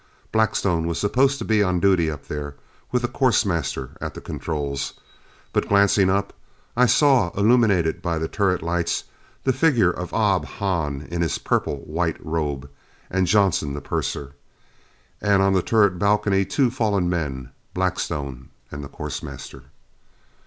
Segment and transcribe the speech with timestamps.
[0.31, 2.55] Blackstone was supposed to be on duty up there,
[2.91, 4.93] with a course master at the controls.
[5.53, 6.33] But, glancing up,
[6.75, 9.03] I saw, illumined by the turret lights,
[9.43, 12.67] the figure of Ob Hahn in his purple white robe,
[13.11, 14.33] and Johnson, the purser.
[15.21, 19.65] And on the turret balcony, two fallen men Blackstone and the course master.